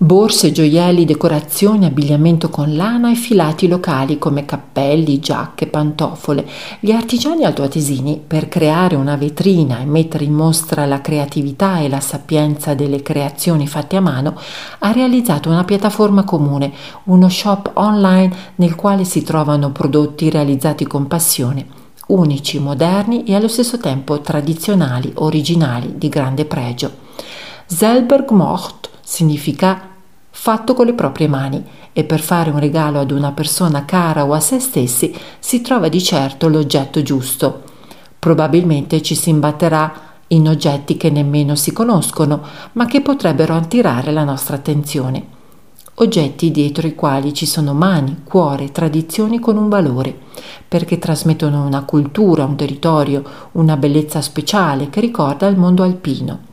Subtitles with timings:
[0.00, 6.48] Borse, gioielli, decorazioni, abbigliamento con lana e filati locali come cappelli, giacche, pantofole.
[6.78, 11.98] Gli artigiani altoatesini, per creare una vetrina e mettere in mostra la creatività e la
[11.98, 14.38] sapienza delle creazioni fatte a mano,
[14.78, 16.72] ha realizzato una piattaforma comune,
[17.06, 21.66] uno shop online nel quale si trovano prodotti realizzati con passione,
[22.06, 27.06] unici, moderni e allo stesso tempo tradizionali, originali, di grande pregio.
[27.66, 29.96] Selberg Mocht significa
[30.40, 34.32] fatto con le proprie mani e per fare un regalo ad una persona cara o
[34.34, 37.64] a se stessi si trova di certo l'oggetto giusto.
[38.20, 39.92] Probabilmente ci si imbatterà
[40.28, 42.40] in oggetti che nemmeno si conoscono,
[42.74, 45.26] ma che potrebbero attirare la nostra attenzione.
[45.94, 50.16] Oggetti dietro i quali ci sono mani, cuore, tradizioni con un valore,
[50.68, 56.47] perché trasmettono una cultura, un territorio, una bellezza speciale che ricorda il mondo alpino.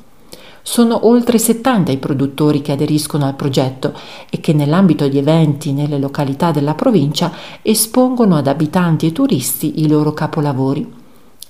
[0.67, 3.93] Sono oltre 70 i produttori che aderiscono al progetto
[4.31, 9.87] e che nell'ambito di eventi nelle località della provincia espongono ad abitanti e turisti i
[9.87, 10.91] loro capolavori.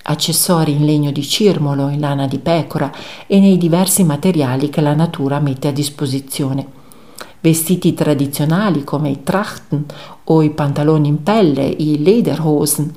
[0.03, 2.91] Accessori in legno di cirmolo, in lana di pecora
[3.25, 6.67] e nei diversi materiali che la natura mette a disposizione.
[7.39, 9.86] Vestiti tradizionali come i Trachten
[10.25, 12.93] o i pantaloni in pelle, i Lederhosen.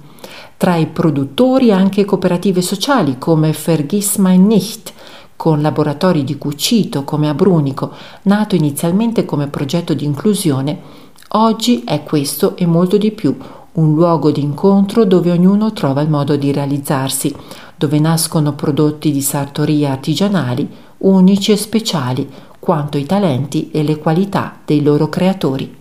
[0.56, 4.92] Tra i produttori anche cooperative sociali come Vergiss mein nicht,
[5.38, 10.80] con laboratori di cucito come a Brunico, nato inizialmente come progetto di inclusione,
[11.28, 13.36] oggi è questo e molto di più,
[13.74, 17.32] un luogo di incontro dove ognuno trova il modo di realizzarsi,
[17.76, 24.58] dove nascono prodotti di sartoria artigianali, unici e speciali, quanto i talenti e le qualità
[24.64, 25.72] dei loro creatori.